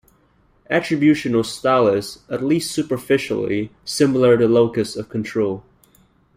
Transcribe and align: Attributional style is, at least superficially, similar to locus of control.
Attributional 0.71 1.45
style 1.45 1.87
is, 1.87 2.21
at 2.27 2.43
least 2.43 2.71
superficially, 2.71 3.69
similar 3.85 4.35
to 4.35 4.47
locus 4.47 4.95
of 4.95 5.09
control. 5.09 5.63